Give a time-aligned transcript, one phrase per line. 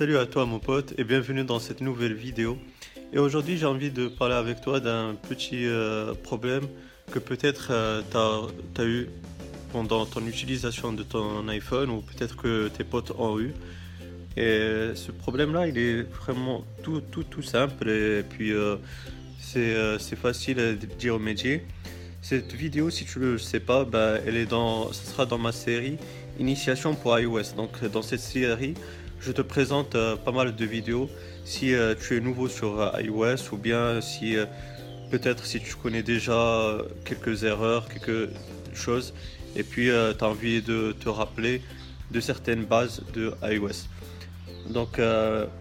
[0.00, 2.56] Salut à toi mon pote et bienvenue dans cette nouvelle vidéo.
[3.12, 6.62] Et aujourd'hui j'ai envie de parler avec toi d'un petit euh, problème
[7.12, 7.70] que peut-être
[8.10, 9.10] tu as, eu
[9.74, 13.52] pendant ton utilisation de ton iPhone ou peut-être que tes potes ont eu.
[14.38, 18.76] Et ce problème là il est vraiment tout, tout, tout simple et puis euh,
[19.56, 21.66] euh, c'est facile d'y remédier.
[22.22, 25.38] Cette vidéo, si tu ne le sais pas, bah, elle est dans, ce sera dans
[25.38, 25.98] ma série
[26.38, 27.54] Initiation pour iOS.
[27.54, 28.74] Donc dans cette série,
[29.20, 31.10] je te présente euh, pas mal de vidéos.
[31.44, 34.36] Si euh, tu es nouveau sur euh, iOS ou bien si
[35.10, 38.30] peut-être si tu connais déjà quelques erreurs, quelques
[38.74, 39.12] choses,
[39.56, 41.62] et puis tu as envie de te rappeler
[42.10, 43.88] de certaines bases de iOS.
[44.70, 45.00] Donc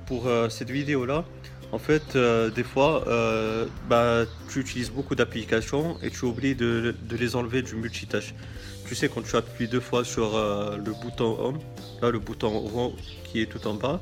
[0.05, 1.25] pour cette vidéo là,
[1.71, 6.95] en fait, euh, des fois, euh, bah, tu utilises beaucoup d'applications et tu oublies de,
[7.11, 8.33] les enlever du multitâche.
[8.87, 11.59] Tu sais, quand tu appuies deux fois sur euh, le bouton Home,
[12.01, 14.01] là, le bouton rond qui est tout en bas,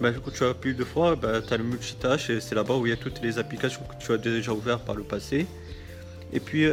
[0.00, 2.86] bah, quand tu appuies deux fois, bah, tu as le multitâche et c'est là-bas où
[2.86, 5.46] il y a toutes les applications que tu as déjà ouvertes par le passé.
[6.32, 6.66] Et puis,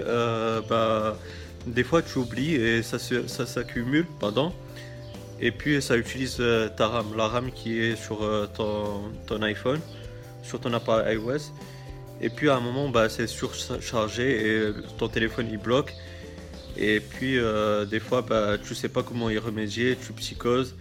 [0.70, 1.18] bah,
[1.66, 4.06] des fois, tu oublies et ça, s'accumule.
[5.42, 6.42] Et puis, ça utilise
[6.78, 8.20] ta RAM, la RAM qui est sur
[8.56, 9.82] ton iPhone
[10.44, 11.52] sur ton appareil iOS.
[12.22, 15.94] Et puis à un moment, bah, c'est surchargé et ton téléphone il bloque.
[16.78, 20.76] Et puis euh, des fois, bah, tu sais pas comment y remédier, tu psychoses.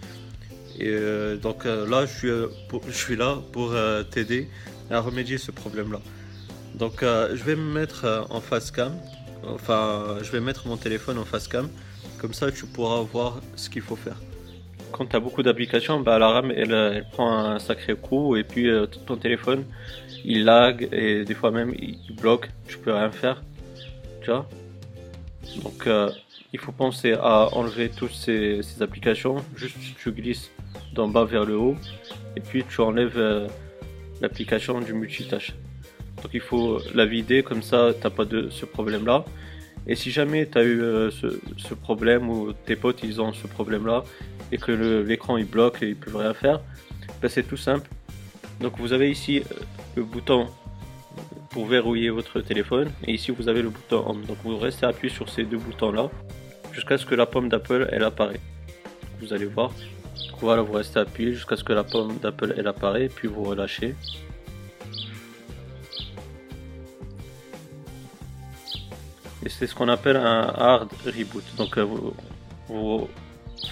[0.77, 2.29] Et euh, donc euh, là, je suis,
[2.87, 3.73] je suis là pour
[4.11, 4.49] t'aider
[4.89, 5.99] à remédier ce problème-là.
[6.75, 8.93] Donc je vais me mettre en face cam.
[9.43, 11.69] Enfin, je vais mettre mon téléphone en face cam.
[12.19, 14.17] Comme ça, tu pourras voir ce qu'il faut faire
[14.91, 18.69] quand tu as beaucoup d'applications, bah, la RAM elle, prend un sacré coup et puis
[18.69, 19.65] euh, ton téléphone
[20.25, 23.41] il lag et des fois même il, bloque, tu peux rien faire.
[24.21, 24.47] Tu vois
[25.63, 26.09] Donc euh,
[26.53, 29.37] il faut penser à enlever toutes ces, applications.
[29.55, 30.51] Juste tu glisses
[30.93, 31.75] d'en bas vers le haut
[32.35, 33.47] et puis tu enlèves euh,
[34.21, 35.53] l'application du multitâche.
[36.21, 39.23] Donc il faut la vider comme ça, t'as pas de ce problème là.
[39.89, 40.79] Et si jamais tu as eu
[41.09, 44.03] ce, problème ou tes potes ils ont ce problème là,
[44.51, 46.61] et que l'écran il bloque et il peut rien faire,
[47.21, 47.89] ben, c'est tout simple.
[48.61, 49.55] Donc vous avez ici euh,
[49.95, 50.47] le bouton
[51.49, 54.25] pour verrouiller votre téléphone et ici vous avez le bouton Home.
[54.25, 56.11] Donc vous restez appuyé sur ces deux boutons là
[56.71, 58.39] jusqu'à ce que la pomme d'Apple elle apparaît.
[59.19, 59.71] Vous allez voir.
[60.39, 63.95] voilà, vous restez appuyé jusqu'à ce que la pomme d'Apple elle apparaît puis vous relâchez.
[69.45, 71.43] Et c'est ce qu'on appelle un hard reboot.
[71.57, 71.85] Donc euh,
[72.67, 73.07] vous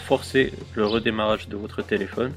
[0.06, 2.34] forcer le redémarrage de votre téléphone.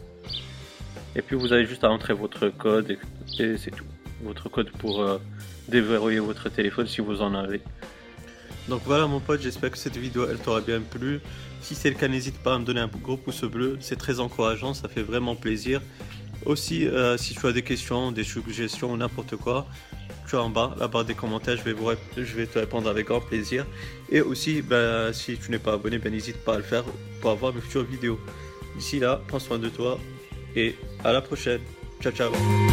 [1.17, 2.91] Et puis vous avez juste à entrer votre code
[3.39, 3.85] et, c'est tout.
[4.23, 5.19] Votre code pour euh,
[5.69, 7.63] déverrouiller votre téléphone si vous en avez.
[8.69, 11.21] Donc voilà mon pote, j'espère que cette vidéo elle t'aura bien plu.
[11.63, 14.21] Si c'est le cas, n'hésite pas à me donner un gros pouce bleu, c'est très
[14.21, 15.81] encourageant, ça fait vraiment plaisir.
[16.47, 19.67] Aussi, euh, si tu as des questions, des suggestions ou n'importe quoi,
[20.37, 23.21] en bas, la barre des commentaires, je vais, vous, je vais te répondre avec grand
[23.21, 23.67] plaisir.
[24.11, 26.85] Et aussi, ben, si tu n'es pas abonné, ben, n'hésite pas à le faire
[27.21, 28.19] pour avoir mes futures vidéos.
[28.77, 29.99] D'ici là, prends soin de toi
[30.57, 31.61] et à la prochaine.
[32.01, 32.70] Ciao ciao